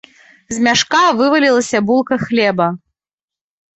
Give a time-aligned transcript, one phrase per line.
[0.55, 2.67] З мяшка вывалілася булка хлеба.